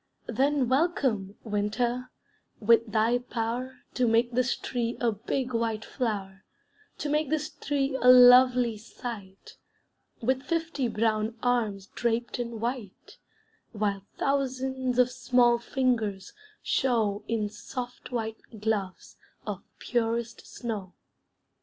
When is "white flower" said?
5.53-6.43